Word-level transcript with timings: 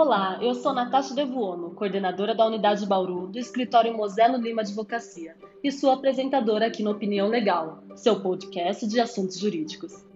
Olá, 0.00 0.38
eu 0.40 0.54
sou 0.54 0.72
Natasha 0.72 1.12
Devuono, 1.12 1.74
coordenadora 1.74 2.32
da 2.32 2.46
Unidade 2.46 2.86
Bauru 2.86 3.26
do 3.26 3.36
escritório 3.36 3.92
Moselo 3.96 4.36
Lima 4.36 4.62
Advocacia 4.62 5.34
e 5.60 5.72
sua 5.72 5.94
apresentadora 5.94 6.68
aqui 6.68 6.84
no 6.84 6.92
Opinião 6.92 7.26
Legal, 7.26 7.82
seu 7.96 8.22
podcast 8.22 8.86
de 8.86 9.00
assuntos 9.00 9.36
jurídicos. 9.36 10.06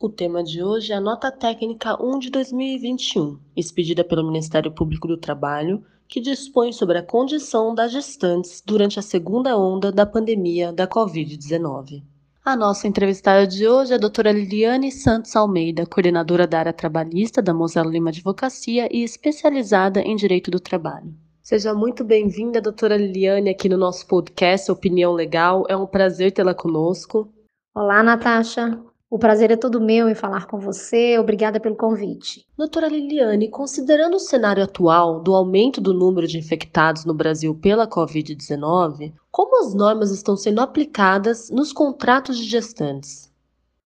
O 0.00 0.08
tema 0.08 0.42
de 0.42 0.62
hoje 0.62 0.94
é 0.94 0.96
a 0.96 1.00
nota 1.00 1.30
técnica 1.30 2.02
1 2.02 2.18
de 2.18 2.30
2021, 2.30 3.38
expedida 3.54 4.02
pelo 4.02 4.26
Ministério 4.26 4.72
Público 4.72 5.06
do 5.06 5.18
Trabalho, 5.18 5.84
que 6.08 6.22
dispõe 6.22 6.72
sobre 6.72 6.96
a 6.96 7.02
condição 7.02 7.74
das 7.74 7.92
gestantes 7.92 8.62
durante 8.64 8.98
a 8.98 9.02
segunda 9.02 9.58
onda 9.58 9.92
da 9.92 10.06
pandemia 10.06 10.72
da 10.72 10.88
Covid-19. 10.88 12.02
A 12.50 12.56
nossa 12.56 12.88
entrevistada 12.88 13.46
de 13.46 13.68
hoje 13.68 13.92
é 13.92 13.94
a 13.94 13.98
doutora 13.98 14.32
Liliane 14.32 14.90
Santos 14.90 15.36
Almeida, 15.36 15.86
coordenadora 15.86 16.48
da 16.48 16.58
área 16.58 16.72
trabalhista 16.72 17.40
da 17.40 17.54
Mosela 17.54 17.88
Lima 17.88 18.10
Advocacia 18.10 18.88
e 18.90 19.04
especializada 19.04 20.00
em 20.00 20.16
Direito 20.16 20.50
do 20.50 20.58
Trabalho. 20.58 21.14
Seja 21.40 21.72
muito 21.72 22.02
bem-vinda, 22.02 22.60
doutora 22.60 22.96
Liliane, 22.96 23.50
aqui 23.50 23.68
no 23.68 23.76
nosso 23.76 24.04
podcast 24.04 24.68
Opinião 24.68 25.12
Legal. 25.12 25.64
É 25.68 25.76
um 25.76 25.86
prazer 25.86 26.32
tê-la 26.32 26.52
conosco. 26.52 27.32
Olá, 27.72 28.02
Natasha. 28.02 28.82
O 29.10 29.18
prazer 29.18 29.50
é 29.50 29.56
todo 29.56 29.80
meu 29.80 30.08
em 30.08 30.14
falar 30.14 30.46
com 30.46 30.60
você. 30.60 31.18
Obrigada 31.18 31.58
pelo 31.58 31.74
convite. 31.74 32.46
Doutora 32.56 32.86
Liliane, 32.86 33.48
considerando 33.48 34.14
o 34.14 34.20
cenário 34.20 34.62
atual 34.62 35.18
do 35.18 35.34
aumento 35.34 35.80
do 35.80 35.92
número 35.92 36.28
de 36.28 36.38
infectados 36.38 37.04
no 37.04 37.12
Brasil 37.12 37.52
pela 37.52 37.88
Covid-19, 37.88 39.12
como 39.28 39.66
as 39.66 39.74
normas 39.74 40.12
estão 40.12 40.36
sendo 40.36 40.60
aplicadas 40.60 41.50
nos 41.50 41.72
contratos 41.72 42.38
de 42.38 42.44
gestantes? 42.44 43.28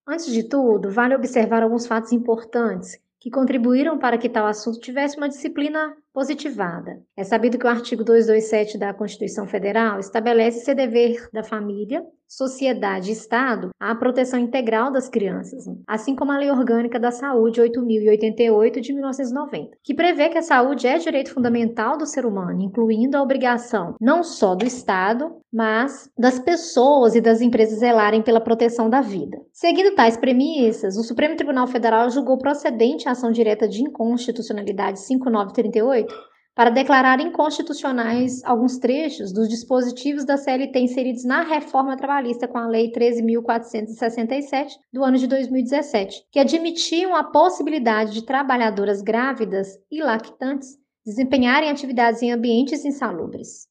Antes 0.07 0.31
de 0.31 0.43
tudo, 0.43 0.91
vale 0.91 1.15
observar 1.15 1.63
alguns 1.63 1.87
fatos 1.87 2.11
importantes 2.11 2.99
que 3.19 3.31
contribuíram 3.31 3.97
para 3.97 4.19
que 4.19 4.29
tal 4.29 4.45
assunto 4.45 4.79
tivesse 4.79 5.17
uma 5.17 5.27
disciplina 5.27 5.97
positivada. 6.13 7.01
É 7.17 7.23
sabido 7.23 7.57
que 7.57 7.65
o 7.65 7.69
artigo 7.69 8.03
227 8.03 8.77
da 8.77 8.93
Constituição 8.93 9.47
Federal 9.47 9.99
estabelece 9.99 10.63
ser 10.63 10.75
dever 10.75 11.27
da 11.33 11.41
família, 11.41 12.05
sociedade 12.27 13.09
e 13.09 13.13
Estado 13.13 13.69
a 13.79 13.93
proteção 13.95 14.39
integral 14.39 14.91
das 14.91 15.09
crianças, 15.09 15.65
assim 15.87 16.15
como 16.15 16.31
a 16.31 16.37
Lei 16.37 16.51
Orgânica 16.51 16.99
da 16.99 17.11
Saúde 17.11 17.61
8088 17.61 18.81
de 18.81 18.93
1990, 18.93 19.77
que 19.83 19.93
prevê 19.93 20.29
que 20.29 20.37
a 20.37 20.41
saúde 20.41 20.87
é 20.87 20.97
direito 20.97 21.33
fundamental 21.33 21.97
do 21.97 22.05
ser 22.05 22.25
humano, 22.25 22.61
incluindo 22.61 23.17
a 23.17 23.21
obrigação 23.21 23.95
não 23.99 24.23
só 24.23 24.55
do 24.55 24.65
Estado, 24.65 25.35
mas 25.51 26.09
das 26.17 26.39
pessoas 26.39 27.15
e 27.15 27.21
das 27.21 27.41
empresas 27.41 27.79
zelarem 27.79 28.21
pela 28.21 28.41
proteção 28.41 28.89
da 28.89 29.01
vida. 29.01 29.37
Seguindo 29.53 29.95
tais 29.95 30.17
premissas, 30.17 30.97
o 30.97 31.03
Supremo 31.03 31.35
Tribunal 31.35 31.67
Federal 31.67 32.09
julgou 32.09 32.37
procedente 32.37 33.07
a 33.07 33.11
ação 33.11 33.31
direta 33.31 33.67
de 33.67 33.81
inconstitucionalidade 33.81 34.99
5938 34.99 36.34
para 36.55 36.69
declarar 36.69 37.19
inconstitucionais 37.19 38.41
alguns 38.45 38.77
trechos 38.77 39.33
dos 39.33 39.49
dispositivos 39.49 40.23
da 40.23 40.37
CLT 40.37 40.79
inseridos 40.79 41.25
na 41.25 41.41
reforma 41.41 41.97
trabalhista 41.97 42.47
com 42.47 42.57
a 42.57 42.65
Lei 42.65 42.93
13.467 42.93 44.69
do 44.91 45.03
ano 45.03 45.17
de 45.17 45.27
2017, 45.27 46.25
que 46.31 46.39
admitiam 46.39 47.13
a 47.13 47.25
possibilidade 47.25 48.13
de 48.13 48.25
trabalhadoras 48.25 49.01
grávidas 49.01 49.77
e 49.91 50.01
lactantes 50.01 50.77
desempenharem 51.05 51.69
atividades 51.69 52.21
em 52.21 52.31
ambientes 52.31 52.85
insalubres. 52.85 53.67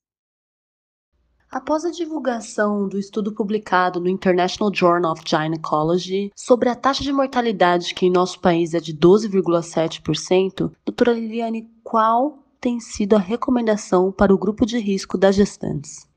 Após 1.51 1.85
a 1.85 1.91
divulgação 1.91 2.89
do 2.89 2.99
estudo 2.99 3.33
publicado 3.33 4.01
no 4.01 4.09
International 4.09 4.75
Journal 4.75 5.13
of 5.13 5.23
Gynecology 5.25 6.33
sobre 6.35 6.69
a 6.69 6.75
taxa 6.75 7.03
de 7.03 7.13
mortalidade 7.13 7.95
que 7.95 8.07
em 8.07 8.11
nosso 8.11 8.41
país 8.41 8.75
é 8.75 8.81
de 8.81 8.93
12,7%, 8.93 10.73
doutora 10.85 11.13
Liliane, 11.13 11.71
qual 11.83 12.44
tem 12.65 12.81
sido 12.81 13.15
a 13.15 13.19
recomendação 13.19 14.11
para 14.11 14.33
o 14.33 14.39
grupo 14.39 14.65
de 14.65 14.79
risco 14.79 15.19
das 15.19 15.37
gestantes? 15.37 16.09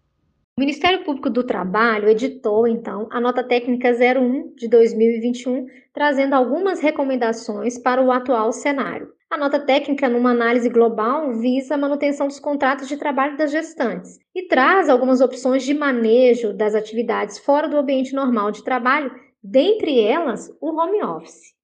O 0.58 0.62
Ministério 0.62 1.04
Público 1.04 1.30
do 1.30 1.44
Trabalho 1.44 2.08
editou, 2.08 2.66
então, 2.66 3.06
a 3.12 3.20
nota 3.20 3.44
técnica 3.44 3.90
01 3.92 4.56
de 4.56 4.70
2021, 4.70 5.68
trazendo 5.94 6.34
algumas 6.34 6.80
recomendações 6.80 7.78
para 7.78 8.02
o 8.02 8.14
atual 8.14 8.54
cenário. 8.54 9.10
A 9.30 9.38
nota 9.38 9.60
técnica, 9.60 10.08
numa 10.08 10.32
análise 10.32 10.70
global, 10.70 11.34
visa 11.34 11.76
a 11.76 11.78
manutenção 11.78 12.28
dos 12.28 12.40
contratos 12.40 12.88
de 12.88 12.96
trabalho 12.96 13.36
das 13.36 13.52
gestantes 13.52 14.18
e 14.34 14.48
traz 14.48 14.88
algumas 14.88 15.20
opções 15.20 15.66
de 15.66 15.74
manejo 15.74 16.54
das 16.54 16.74
atividades 16.74 17.38
fora 17.40 17.68
do 17.68 17.76
ambiente 17.76 18.16
normal 18.16 18.52
de 18.52 18.64
trabalho, 18.64 19.12
dentre 19.44 20.00
elas 20.00 20.50
o 20.62 20.80
home 20.80 21.04
office. 21.04 21.57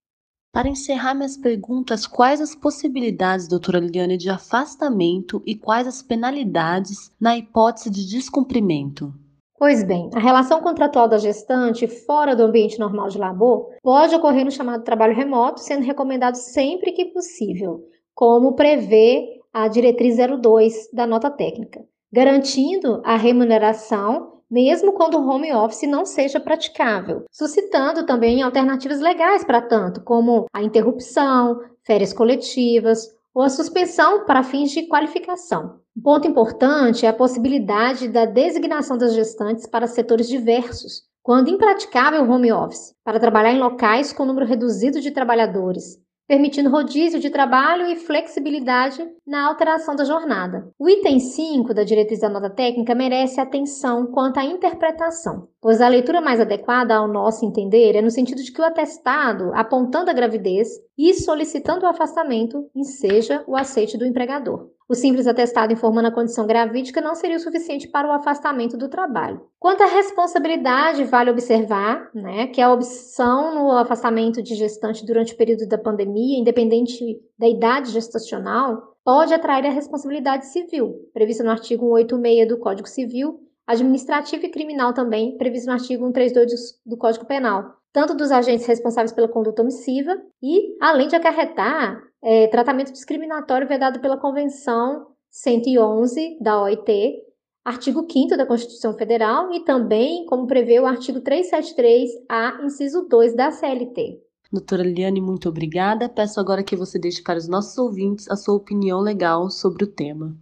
Para 0.54 0.70
encerrar 0.70 1.16
minhas 1.16 1.36
perguntas, 1.36 2.06
quais 2.06 2.40
as 2.40 2.54
possibilidades, 2.54 3.48
doutora 3.48 3.80
Liliane, 3.80 4.16
de 4.16 4.30
afastamento 4.30 5.42
e 5.48 5.56
quais 5.56 5.88
as 5.88 6.04
penalidades 6.04 7.12
na 7.20 7.36
hipótese 7.36 7.90
de 7.90 8.08
descumprimento? 8.08 9.12
Pois 9.58 9.84
bem, 9.84 10.12
a 10.14 10.20
relação 10.20 10.62
contratual 10.62 11.08
da 11.08 11.18
gestante 11.18 11.88
fora 11.88 12.36
do 12.36 12.44
ambiente 12.44 12.78
normal 12.78 13.10
de 13.10 13.18
labor 13.18 13.72
pode 13.82 14.14
ocorrer 14.14 14.46
no 14.46 14.52
chamado 14.52 14.84
trabalho 14.84 15.16
remoto, 15.16 15.60
sendo 15.60 15.84
recomendado 15.84 16.36
sempre 16.36 16.92
que 16.92 17.06
possível, 17.06 17.90
como 18.14 18.54
prevê 18.54 19.42
a 19.52 19.68
diretriz 19.68 20.18
02 20.18 20.92
da 20.94 21.08
nota 21.08 21.32
técnica, 21.32 21.84
garantindo 22.14 23.02
a 23.04 23.18
remuneração 23.18 24.34
mesmo 24.54 24.94
quando 24.94 25.18
o 25.18 25.28
home 25.28 25.52
office 25.52 25.90
não 25.90 26.06
seja 26.06 26.40
praticável, 26.40 27.26
suscitando 27.32 28.06
também 28.06 28.44
alternativas 28.44 29.00
legais 29.00 29.44
para 29.44 29.60
tanto, 29.60 30.02
como 30.02 30.46
a 30.54 30.62
interrupção, 30.62 31.60
férias 31.82 32.14
coletivas 32.14 33.08
ou 33.34 33.42
a 33.42 33.50
suspensão 33.50 34.26
para 34.26 34.44
fins 34.44 34.70
de 34.70 34.84
qualificação. 34.84 35.80
Um 35.98 36.02
ponto 36.04 36.28
importante 36.28 37.04
é 37.04 37.10
a 37.10 37.14
possibilidade 37.14 38.08
da 38.08 38.26
designação 38.26 38.96
das 38.96 39.16
gestantes 39.16 39.66
para 39.66 39.88
setores 39.88 40.28
diversos, 40.28 41.02
quando 41.24 41.50
impraticável 41.50 42.22
o 42.22 42.30
home 42.30 42.52
office, 42.52 42.94
para 43.04 43.20
trabalhar 43.20 43.54
em 43.54 43.60
locais 43.60 44.14
com 44.14 44.24
número 44.24 44.46
reduzido 44.46 45.02
de 45.02 45.10
trabalhadores, 45.10 45.98
permitindo 46.28 46.70
rodízio 46.70 47.20
de 47.20 47.30
trabalho 47.30 47.88
e 47.88 47.96
flexibilidade 47.96 49.06
na 49.26 49.48
alteração 49.48 49.96
da 49.96 50.06
jornada. 50.06 50.68
O 50.80 50.90
item 50.90 51.20
5 51.20 51.74
da 51.74 51.84
diretriz 51.84 52.22
da 52.22 52.30
nota 52.30 52.50
técnica 52.50 52.96
merece 52.96 53.40
atenção 53.40 54.08
quanto 54.08 54.40
à 54.40 54.46
interpretação, 54.46 55.48
pois 55.62 55.82
a 55.82 55.88
leitura 55.88 56.22
mais 56.22 56.40
adequada 56.40 56.96
ao 56.96 57.08
nosso 57.08 57.46
entender 57.46 57.96
é 57.96 58.02
no 58.02 58.12
sentido 58.12 58.42
de 58.42 58.52
que 58.52 58.62
o 58.62 58.66
atestado, 58.66 59.52
apontando 59.54 60.10
a 60.10 60.14
gravidez 60.14 60.70
e 60.98 61.14
solicitando 61.14 61.86
o 61.86 61.90
afastamento, 61.90 62.70
enseja 62.76 63.44
o 63.48 63.56
aceite 63.56 63.98
do 63.98 64.06
empregador. 64.06 64.70
O 64.88 64.96
simples 64.96 65.28
atestado 65.28 65.72
informando 65.72 66.08
a 66.10 66.12
condição 66.12 66.46
gravídica 66.46 67.00
não 67.00 67.16
seria 67.16 67.38
o 67.38 67.40
suficiente 67.40 67.88
para 67.88 68.08
o 68.08 68.12
afastamento 68.12 68.78
do 68.78 68.90
trabalho. 68.90 69.42
Quanto 69.60 69.82
à 69.82 69.88
responsabilidade, 69.88 71.04
vale 71.06 71.32
observar 71.32 72.10
né, 72.14 72.48
que 72.48 72.62
a 72.62 72.72
opção 72.72 73.56
no 73.56 73.72
afastamento 73.72 74.44
de 74.44 74.56
gestante 74.56 75.06
durante 75.06 75.34
o 75.34 75.38
período 75.38 75.68
da 75.68 75.78
pandemia, 75.78 76.40
independente 76.40 77.20
da 77.38 77.48
idade 77.48 77.92
gestacional, 77.92 78.94
pode 79.04 79.34
atrair 79.34 79.66
a 79.66 79.72
responsabilidade 79.72 80.48
civil, 80.48 81.10
prevista 81.14 81.44
no 81.44 81.52
artigo 81.52 81.98
186 81.98 82.48
do 82.48 82.58
Código 82.58 82.88
Civil, 82.88 83.40
administrativo 83.66 84.46
e 84.46 84.50
criminal 84.50 84.94
também, 84.94 85.38
previsto 85.38 85.68
no 85.68 85.74
artigo 85.74 86.06
132 86.06 86.80
do 86.86 86.98
Código 86.98 87.26
Penal, 87.26 87.78
tanto 87.92 88.16
dos 88.16 88.32
agentes 88.32 88.66
responsáveis 88.66 89.12
pela 89.12 89.28
conduta 89.28 89.62
omissiva 89.62 90.18
e, 90.42 90.76
além 90.82 91.08
de 91.08 91.16
acarretar 91.16 92.02
é, 92.24 92.48
tratamento 92.48 92.92
discriminatório 92.92 93.68
vedado 93.68 94.00
pela 94.00 94.18
Convenção 94.18 95.08
111 95.30 96.38
da 96.40 96.62
OIT, 96.62 97.22
artigo 97.66 98.08
5 98.10 98.38
da 98.38 98.46
Constituição 98.46 98.94
Federal 98.94 99.52
e 99.54 99.66
também, 99.66 100.26
como 100.26 100.48
prevê 100.48 100.80
o 100.80 100.86
artigo 100.86 101.20
373-A, 101.20 102.62
inciso 102.64 103.08
2 103.10 103.36
da 103.36 103.52
CLT. 103.52 104.22
Doutora 104.52 104.84
Liane, 104.84 105.20
muito 105.20 105.50
obrigada. 105.50 106.08
Peço 106.08 106.40
agora 106.40 106.64
que 106.64 106.76
você 106.76 107.00
deixe 107.00 107.22
para 107.22 107.40
os 107.40 107.48
nossos 107.48 107.78
ouvintes 107.78 108.30
a 108.30 108.36
sua 108.36 108.56
opinião 108.56 109.00
legal 109.00 109.50
sobre 109.50 109.84
o 109.84 109.88
tema. 109.88 110.38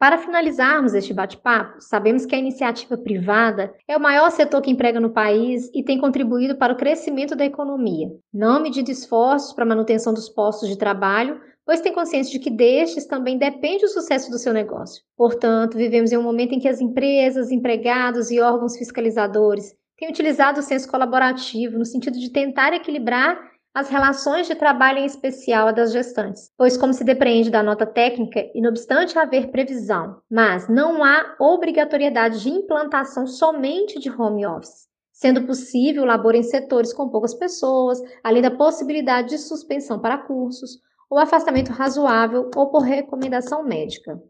Para 0.00 0.16
finalizarmos 0.16 0.94
este 0.94 1.12
bate-papo, 1.12 1.78
sabemos 1.78 2.24
que 2.24 2.34
a 2.34 2.38
iniciativa 2.38 2.96
privada 2.96 3.70
é 3.86 3.94
o 3.94 4.00
maior 4.00 4.30
setor 4.30 4.62
que 4.62 4.70
emprega 4.70 4.98
no 4.98 5.10
país 5.10 5.70
e 5.74 5.84
tem 5.84 5.98
contribuído 5.98 6.56
para 6.56 6.72
o 6.72 6.76
crescimento 6.76 7.36
da 7.36 7.44
economia. 7.44 8.08
Não 8.32 8.62
medindo 8.62 8.90
esforços 8.90 9.52
para 9.52 9.64
a 9.64 9.68
manutenção 9.68 10.14
dos 10.14 10.26
postos 10.30 10.70
de 10.70 10.78
trabalho, 10.78 11.38
pois 11.66 11.82
tem 11.82 11.92
consciência 11.92 12.32
de 12.32 12.38
que 12.38 12.48
destes 12.48 13.04
também 13.04 13.36
depende 13.36 13.84
o 13.84 13.88
sucesso 13.88 14.30
do 14.30 14.38
seu 14.38 14.54
negócio. 14.54 15.02
Portanto, 15.14 15.76
vivemos 15.76 16.10
em 16.10 16.16
um 16.16 16.22
momento 16.22 16.54
em 16.54 16.58
que 16.58 16.68
as 16.68 16.80
empresas, 16.80 17.50
empregados 17.50 18.30
e 18.30 18.40
órgãos 18.40 18.78
fiscalizadores 18.78 19.74
têm 19.98 20.08
utilizado 20.08 20.60
o 20.60 20.62
senso 20.62 20.90
colaborativo 20.90 21.78
no 21.78 21.84
sentido 21.84 22.18
de 22.18 22.30
tentar 22.30 22.72
equilibrar 22.72 23.38
as 23.74 23.88
relações 23.88 24.48
de 24.48 24.54
trabalho 24.54 24.98
em 24.98 25.06
especial 25.06 25.68
a 25.68 25.72
das 25.72 25.92
gestantes, 25.92 26.50
pois, 26.56 26.76
como 26.76 26.92
se 26.92 27.04
depreende 27.04 27.50
da 27.50 27.62
nota 27.62 27.86
técnica, 27.86 28.50
e 28.54 28.60
não 28.60 28.70
obstante 28.70 29.18
haver 29.18 29.50
previsão, 29.50 30.20
mas 30.30 30.68
não 30.68 31.04
há 31.04 31.36
obrigatoriedade 31.38 32.40
de 32.40 32.50
implantação 32.50 33.26
somente 33.26 33.98
de 33.98 34.10
home 34.10 34.44
office, 34.44 34.88
sendo 35.12 35.46
possível 35.46 36.02
o 36.02 36.06
labor 36.06 36.34
em 36.34 36.42
setores 36.42 36.92
com 36.92 37.08
poucas 37.08 37.34
pessoas, 37.34 38.02
além 38.24 38.42
da 38.42 38.50
possibilidade 38.50 39.28
de 39.28 39.38
suspensão 39.38 40.00
para 40.00 40.18
cursos, 40.18 40.78
ou 41.08 41.18
afastamento 41.18 41.70
razoável 41.70 42.50
ou 42.56 42.70
por 42.70 42.82
recomendação 42.82 43.64
médica. 43.64 44.20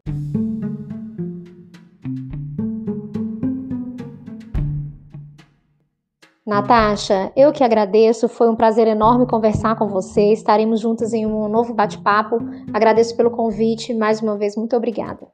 Natasha, 6.51 7.31
eu 7.33 7.53
que 7.53 7.63
agradeço, 7.63 8.27
foi 8.27 8.49
um 8.49 8.57
prazer 8.57 8.85
enorme 8.85 9.25
conversar 9.25 9.77
com 9.77 9.87
você. 9.87 10.33
Estaremos 10.33 10.81
juntas 10.81 11.13
em 11.13 11.25
um 11.25 11.47
novo 11.47 11.73
bate-papo. 11.73 12.39
Agradeço 12.73 13.15
pelo 13.15 13.31
convite, 13.31 13.93
mais 13.93 14.21
uma 14.21 14.37
vez, 14.37 14.57
muito 14.57 14.75
obrigada. 14.75 15.29